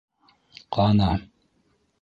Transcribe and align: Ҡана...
Ҡана... 0.77 1.11